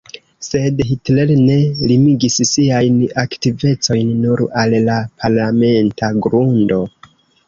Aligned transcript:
Sed 0.45 0.77
Hitler 0.91 1.33
ne 1.41 1.57
limigis 1.91 2.37
siajn 2.51 2.95
aktivecojn 3.23 4.09
nur 4.23 4.43
al 4.63 4.73
la 4.87 4.95
parlamenta 5.25 6.11
grundo. 6.27 6.81